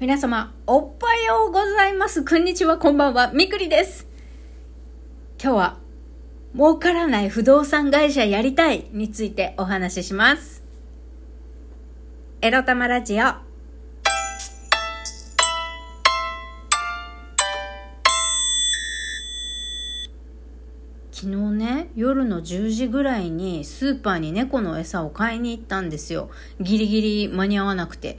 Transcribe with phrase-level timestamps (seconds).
[0.00, 2.24] 皆様、おっぱようございます。
[2.24, 4.08] こんにちは、こんばんは、みくりです。
[5.40, 5.78] 今日は、
[6.52, 10.64] 儲からない不動産会社やりたいについてお話しします。
[12.40, 13.26] エロ玉ラジオ。
[21.12, 26.30] 昨日ね、夜の10時ぐらいにスーパーに猫の餌を買いに行ったんですよ。
[26.60, 28.18] ギリギリ間に合わなくて。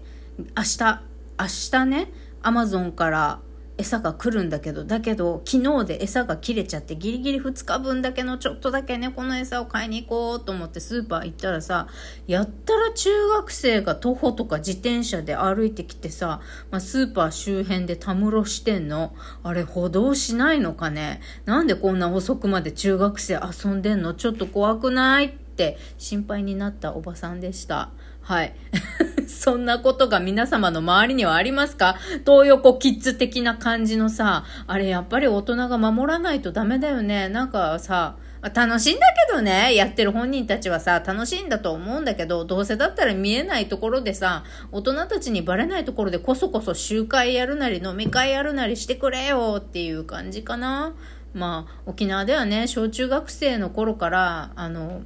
[0.57, 1.01] 明日、
[1.39, 2.11] 明日ね、
[2.41, 3.39] アマゾンから
[3.77, 11.87] 餌が来るんだけど、だけど昨日で餌が切れちゃってギリギリ2日分だけのちょっとだけ猫の餌を買いに行こうと思ってスーパー行ったらさ、
[12.25, 16.39] やったら中学生が徒歩とか自転車で歩いてきてさ、
[16.71, 19.13] まあ、スーパー周辺でたむろしてんの。
[19.43, 24.13] あれ歩道しないのかねなんでこんな遅くまで中学生遊んでんの？
[24.13, 25.25] ちょっと怖くない？
[25.25, 27.91] って心配になったおばさんでした。
[28.25, 28.55] はい。
[29.29, 31.95] そんなことが皆様の周りにはありますか？
[32.25, 37.29] 東横キッズ的な感じのさ、あれやっぱり大人が守らないとダメだよね。
[37.29, 50.93] なんかさ、楽しいんだけどね、やってる本人たちはさ、楽しいんだと思うんだけど、どうせだったら見えないところでさ、大人たちにバレないところでこそこそ集会やるなり飲み会やるなりしてくれよっていう感じかな。
[51.35, 55.01] まあ、沖縄ではね、小中学生の頃から、あの、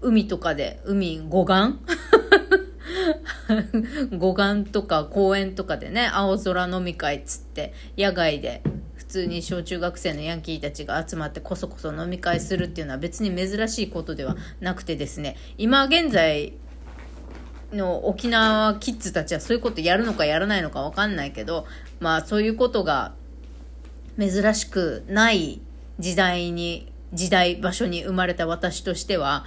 [0.00, 1.78] 海とかで、海、護岸？
[4.16, 8.62] 護岸とか公園とかでね、青空飲み会っつって、野外で、
[8.94, 16.54] 普通に小中学生のヤンキーたちが集まってこそこそ飲み会するっていうのは別に珍しいことではなくてですね、今現在
[17.72, 21.66] の沖縄キッズたちはそういうことやるのかやらないのかわかんないけど、
[22.00, 23.14] まあそういうことが
[24.18, 25.60] 珍しくない
[25.98, 29.44] 時代に、時代、場所に生まれた私としては、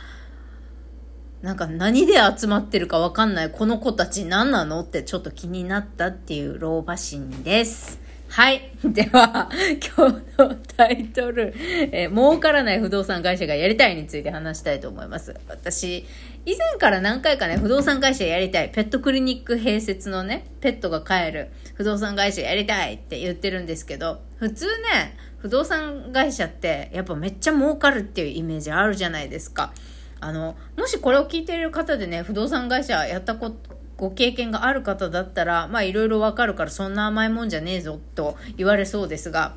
[1.42, 8.00] なんか何で集まってるかわかんないこの子たち何なのってちょっと気になったっていう老婆心です。
[8.30, 8.72] はい。
[8.84, 9.50] では、
[9.98, 11.54] 今日のタイトル、
[11.92, 15.36] えー儲からない不動産会社がやりたいについて話したいと思います。
[15.48, 16.06] 私、
[16.46, 29.74] 以前から何回かね、不動産会社やりたい、ペットクリニック併設のね、ペットが飼える不動産会社やりたいって言ってるんですけど、普通ね、不動産会社ってやっぱめっちゃ儲かるっていうイメージあるじゃないですか。
[30.20, 39.56] あの、もしこれを聞いている方でね、不動産会社やったこと、ご経験がある方だったら、まあいろいろわかるからそんな甘いもんじゃねえぞと言われそうですが、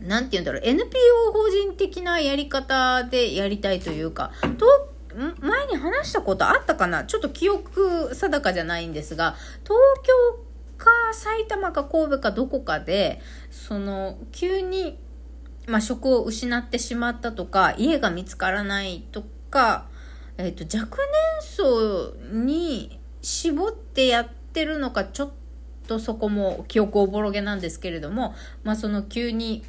[0.00, 4.94] なんて言うんだろう、NPO 法人的なやり方でやりたいというか、と
[5.40, 7.04] 前に話したことあったかな？
[7.04, 10.12] ちょっと記憶定かじゃないんですが、東京
[10.76, 13.20] か埼玉か神戸かどこかで、
[13.50, 14.98] その、急に、
[15.66, 19.86] まあ、職を失ってしまったとか、家が見つからないとか、
[20.36, 25.30] えっ、と、若年層に絞ってやってるのか、ちょっ
[25.86, 29.62] とそこも記憶おぼろげなんですけれども、まあ、その急に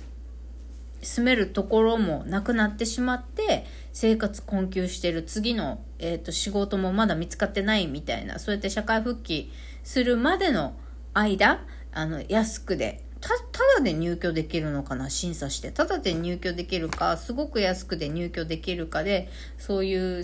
[1.04, 9.52] 住めるところもなくなってしまって、生活困窮してる次の、えっ、と、仕事もまだ見つかってないみたいな、そうやって社会復帰
[9.84, 10.74] するまでの
[11.14, 11.64] 間、
[11.94, 15.10] あの、安くで、た、ただで入居できるのかな？
[15.10, 15.72] 審査して。
[15.72, 20.24] ただで入居できるか、すごく安くで入居できるかで、そういう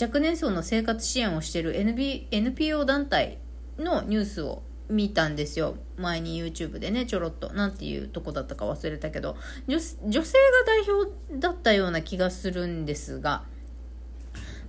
[0.00, 3.38] 若年層の生活支援をしている NB NPO 団体
[3.78, 5.76] のニュースを見たんですよ。
[5.96, 7.52] 前に YouTube でね、ちょろっと。
[7.54, 9.36] なんていうとこだったか忘れたけど、
[9.66, 13.44] 女女性が代表だったような気がするんですが、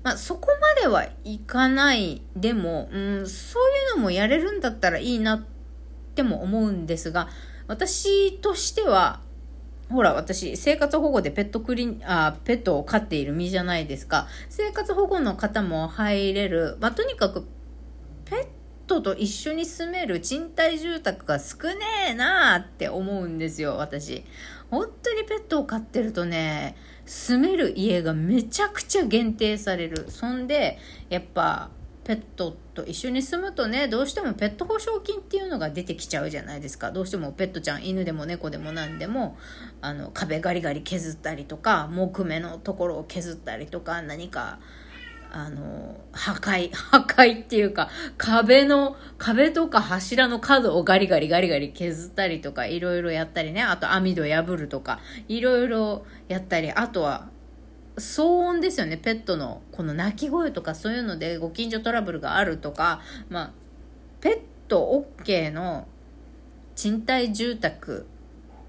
[0.04, 5.44] まあ、そこまではいかないでも、うん、そういうのもやれるんだったらいいなっ
[6.16, 7.28] ても思うんですが、
[7.68, 9.22] 私としては、
[9.90, 14.28] ほら、私、生活保護でペットクリ、あ、ペットを飼っている身じゃないですか。
[14.50, 16.78] 生活保護の方も入れる。
[16.82, 17.46] まあ、とにかく、
[18.26, 18.48] ペッ
[18.86, 21.76] トと一緒に住める賃貸住宅が少ね
[22.10, 24.26] えなーって思うんですよ、私。
[24.70, 30.08] 本当にペットを飼ってるとね、住める家がめちゃくちゃ限定される。
[30.10, 30.78] そんで、
[31.10, 31.70] やっぱ、
[32.04, 36.92] ペットってと一緒に住むとね、どうしてもペット保証金っていうのが出てきちゃうじゃないですか。
[36.92, 39.36] どうしてもペットちゃん、犬でも猫でも何でも、
[39.82, 44.60] あの、壁ガリガリ削ったりとか、木目のところを削ったりとか、何か、
[45.32, 57.30] あの、破壊、 破壊っていうか、壁の、壁とか柱の角をガリガリガリガリ削ったりとか、いろいろやったりね、あと網戸破るとか、いろいろやったり、あとは、
[57.98, 63.52] 騒音ですよね、ペットの、この鳴き声とかそういうのでご近所トラブルがあるとか、まあ、
[64.22, 65.88] ペット OK の
[66.76, 68.06] 賃貸住宅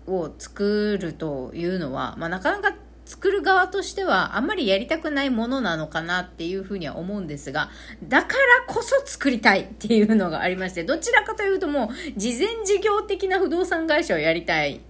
[0.07, 7.71] を作るというのは、まあ、なかなか作る側としてはあんまりやりたくないものなのかなっていうふうには思うんですが、
[8.03, 14.81] だからこそ作りたいっていうのがありまして、どちらかというともう、事前事業的な不動産会社をやりたい。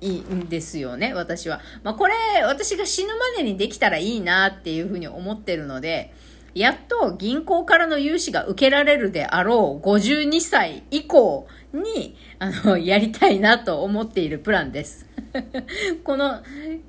[0.00, 1.60] いんですよね、私は。
[1.82, 2.14] まあ、これ、
[2.44, 6.12] 私が死ぬまでにできたらいいなっていうふうに思ってるので、
[6.54, 15.06] やっと銀行からの融資が受けられるであろう52歳以降に、あの、やりたいなと思っているプランです。
[16.02, 16.42] この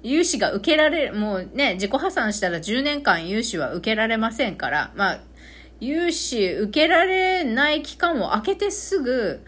[0.04, 5.20] 融資が受けられる、もうね、自己破産したら10年間融資は受けられませんから、まあ、
[5.80, 9.42] 融資受けられない期間を空けてすぐ、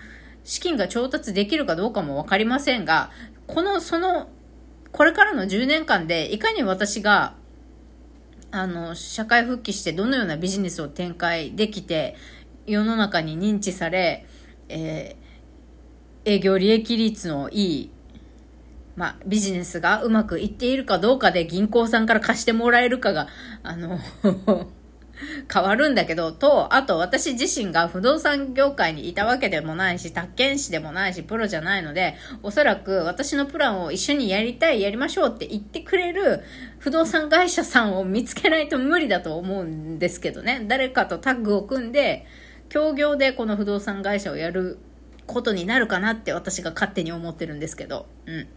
[0.43, 3.11] 資金が調達できるかどうかもわかりませんが、
[3.53, 4.29] この、その、
[4.91, 7.35] これからの10年間で、いかに私が
[8.51, 12.15] あの、社会復帰してどのようなビジネスを展開できて、
[12.65, 14.25] 世の中に認知され、
[14.69, 17.91] えー、営業利益率のいい、
[18.95, 23.27] まあ、ビジネスがうまくいっているかどうかで銀行さんから貸してもらえるかが、
[23.61, 23.99] あの
[25.51, 36.43] 変わるんだけど、と、あと私自身が不動産業界にいたわけでもないし、宅建士でもないし、プロじゃないので、おそらく私のプランを一緒にやりたい、やりましょうって言ってくれる
[36.79, 40.65] 不動産会社さんを見つけないと無理だと思うんですけどね。
[40.67, 42.25] 誰かとタッグを組んで、
[42.69, 44.77] 協業でこの不動産会社をやる
[45.25, 48.47] ことになるかなって私が勝手に思ってるんですけど、うん。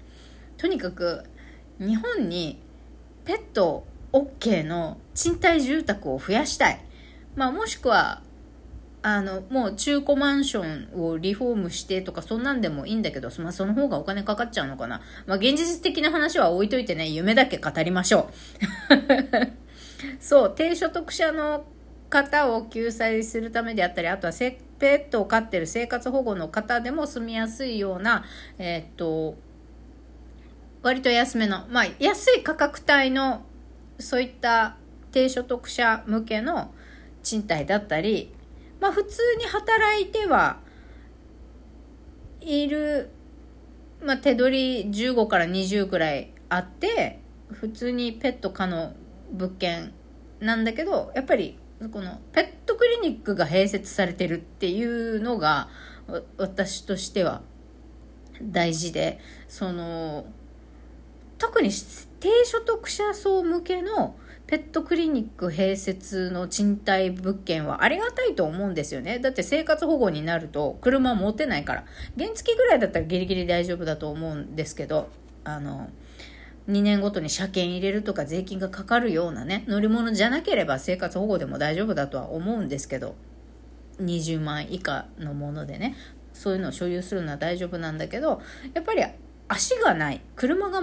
[0.56, 1.24] とにかく、
[1.78, 2.60] 日本に
[3.24, 6.80] ペット OK の賃貸住宅を増やしたい。
[7.34, 8.22] まあ、もしくは、
[9.02, 15.00] あの、もう中古マンションをリフォームしてとか、そんなんでもいいんだけど、まあ、その方がお金かかっちゃうのかな。
[15.26, 18.30] まあ、現実的な話は置いといてね、夢だけ語りましょ
[18.90, 19.52] う。
[20.20, 21.64] そう、低所得者の
[22.10, 28.24] 方を救済するためであったり、あとはペットを飼ってる生活保護の方でも住みやすいような、
[28.58, 29.36] えー、っと、
[30.82, 33.44] 割と安めの、まあ、安い価格帯の
[33.98, 34.76] そういった
[35.10, 36.72] 低所得者向けの
[37.22, 38.34] 賃貸だったり、
[38.80, 40.58] まあ普通に働いては
[42.40, 43.10] いる、
[44.02, 48.94] まあ手取り15から20ぐらいあって、普通にペット可の
[49.30, 49.92] 物件
[50.40, 51.58] なんだけど、やっぱり
[51.92, 55.68] このペットクリニックが併設されてるっていうのが
[56.36, 57.42] 私としては
[58.42, 60.26] 大事で、その、
[61.42, 61.70] 特に
[62.20, 64.14] 低所得者層向けの
[64.46, 69.18] ペットクリニック併設の賃貸物件はありがたいと思うんですよね。
[69.18, 71.84] だって生活保護になると車持てないから。
[72.16, 75.08] 原付ぐらいだったらギリギリ大丈夫だと思うんですけど、
[75.42, 75.90] あの、
[76.68, 83.16] 2年ごとに車検入れるとか税金がかかるようなね、乗り物じゃなければ生活保護でも大丈夫だとは思うんですけど、
[84.00, 85.96] 20万以下のものでね、
[86.34, 88.40] そういうのを所有するのは大丈夫なんだけど、
[88.74, 89.02] やっぱり
[89.48, 90.82] 足がない、車が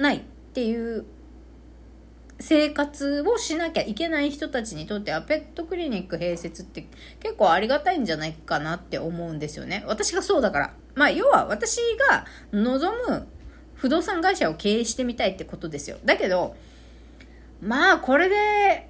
[0.00, 0.20] ないっ
[0.52, 1.04] ていう
[2.40, 6.86] 生活をしなきゃいけない人たちにとってはペットクリニック併設って
[7.20, 9.84] 結構ありがたいんじゃないかなって思うんですよね。
[9.86, 10.74] 私がそうだから。
[10.94, 11.78] まあ要は私
[12.10, 13.26] が望む
[13.74, 15.98] 不動産会社を経営してみたいってことですよ。
[16.04, 16.56] だけど、
[17.60, 18.89] まあこれで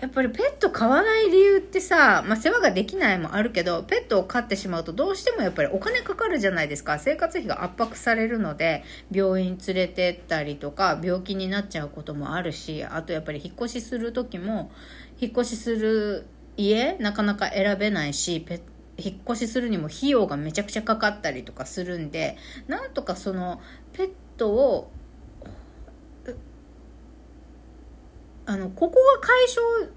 [0.00, 6.98] やっぱりペット飼わない理由ってさ、まあ、世話ができないもあるけど、ペットを飼ってしまうとどうしてもやっぱりお金かかるじゃないですか。
[6.98, 8.82] 生活費が圧迫されるので、
[9.12, 14.72] 病院連れてったりとか、病気になっちゃうこともあるし、あとやっぱり引っ越しする時も、
[15.20, 16.26] 引っ越しする
[16.56, 18.62] 家、なかなか選べないし、ペ
[18.96, 23.60] 引っ越しするにも費用がめちゃくちゃかかったりとかするんで、なんとかその、
[23.92, 24.90] ペットを
[28.50, 29.88] あのここが解消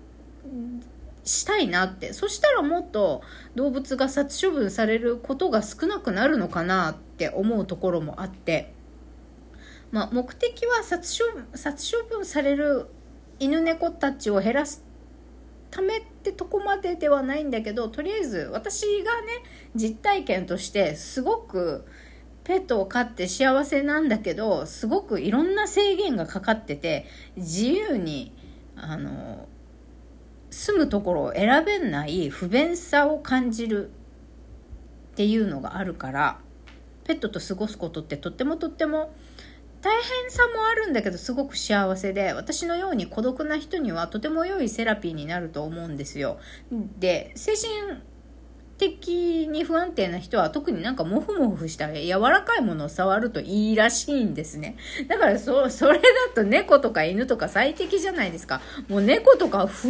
[1.24, 2.14] したいなって。
[2.14, 3.22] そしたらもっと
[3.56, 8.74] 動物が殺処分されることが少なくなるのかなって思うところもあって、
[9.92, 12.88] まあ、目的は殺処殺処分される
[13.40, 14.84] 犬猫たちを減らす
[15.70, 19.28] ためってとこまでではないんだけどとりあえず私がね
[19.76, 21.86] 実体験としてすごく
[22.44, 27.06] ペットを飼って幸せなんだけどすごくいろんな制限がかかってて
[27.38, 28.34] 自由に
[28.76, 29.48] あの
[30.54, 33.90] 住むところを選べない不便さを感じる
[35.14, 36.40] っていうのがあるから
[37.04, 39.14] ペットと過ごすことってとってもとっても
[39.82, 46.38] 大変さもあるんだけどすごく幸せで私のように孤独な人にはとても良いセラピーになると思うんですよ
[47.00, 48.02] で精神
[48.78, 54.76] 的に不安定な人は特になんかモフモフした柔らかいものを触るといいらしいんですね。
[55.08, 56.04] だからそ、それだ
[56.36, 58.62] と猫とか犬とか最適じゃないですか。
[58.90, 59.88] もう猫とかふ、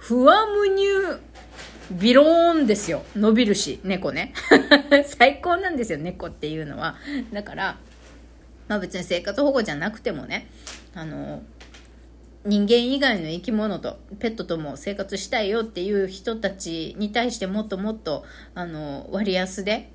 [0.00, 1.20] ふわむにゅ
[1.92, 3.04] ビローンですよ。
[3.14, 4.32] 伸びるし、猫ね。
[5.04, 6.96] 最高なんですよ、猫っていうのは。
[7.32, 7.78] だから、
[8.66, 10.48] まあ別に生活保護じゃなくてもね、
[10.94, 11.42] あの、
[12.46, 19.92] 人間以外の生き物とペットとも生活したいよっていう人たちに対してもっともっとあの割安で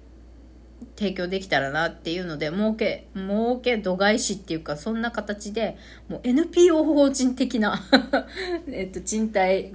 [0.96, 5.76] 提供できたらなっていうので儲け儲け度外視っていうかそんな形で
[6.08, 7.82] もう NPO 法人的な
[8.72, 9.74] えっと賃貸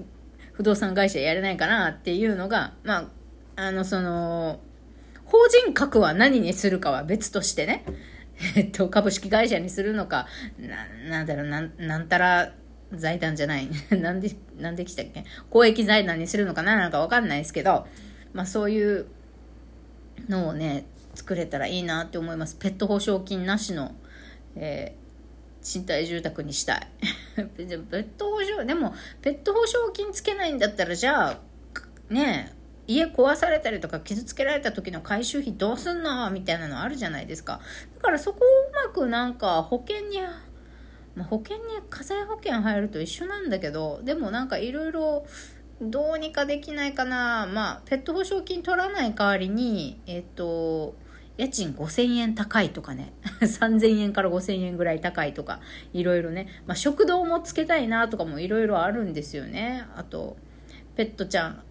[0.61, 2.99] 不動産会社やれないかなっていうのがま
[3.57, 4.61] ああのその
[5.25, 7.83] 法人格は何にするかは別としてね
[8.57, 10.26] えっと、株式会社にするのか、
[10.59, 12.52] な、なんだろう、なん、なんたら
[12.93, 13.69] 財団じゃない。
[13.93, 15.25] なんで、なんで来たっけ？
[15.50, 16.76] 公益財団にするのかな？
[16.76, 17.87] なんかわかんないですけど、
[18.33, 19.07] まあそういう
[20.29, 22.57] のをね、作れたらいいなって思います。
[22.57, 23.95] ペット保証金なしの、
[24.57, 24.95] え、
[25.62, 26.88] 賃貸住宅にしたい。
[27.37, 31.38] ペット保証、でも、ペット保証金つけないんだったら、じゃあ、
[32.09, 32.55] ね
[32.87, 37.61] 家壊されたりとか傷つけられた時の回収費どうすんのみたいなのあるじゃないですか。
[37.95, 40.19] だからそこをうまくなんか保険に
[41.14, 45.26] まあ、保険に火災保険入ると一緒なんだけどでもなんかいろいろ
[45.81, 50.95] どうにかできないかなまあペット保証金取らない代わりにえっと
[51.40, 53.14] 家賃5000円高いとかね。
[53.40, 55.61] 3000円から5000円ぐらい高いとか
[55.94, 59.87] いろいろね、まあ、食堂もつけたいなとかもいろいろあるんですよね。
[59.97, 60.37] あと
[60.97, 61.62] ペットちゃん。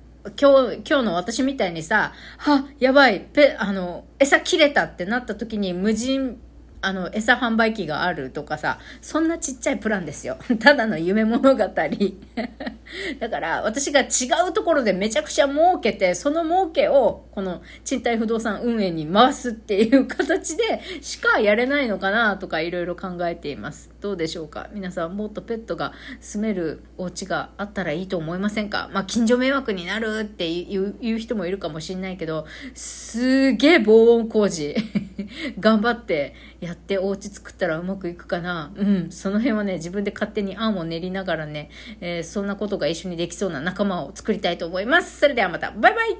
[0.41, 6.38] 今日、今日の私みたいにさ、は、やばい、ペ、あの、餌切れたってなった時に無人
[6.81, 10.38] あの、餌販売機があるとかさ、そんなちっちゃいプランですよ。
[10.59, 11.57] ただの夢物語。
[13.19, 23.89] だから、私が違うところでめちゃくちゃ儲けて、その儲けを、この賃貸不動産運営に回すっていう形でしかやれないのかなとかいろいろ考えています。
[24.01, 24.69] どうでしょうか？
[24.73, 25.91] 皆さんもっとペットが
[26.21, 28.89] 住めるお家があったらいいと思いませんか？
[28.93, 34.75] まあ、近所迷惑になるっていう人もいるかもしれないけど、すげえ防音工事
[35.59, 38.71] 頑張ってやってお家作ったらうまくいくかな？
[38.75, 45.19] うん、その辺はね、自分で勝手に案を練りながらね、えー、そんなことが一緒にできそうな仲間を作りたいと思います。
[45.19, 46.17] それではまた、バイバイ。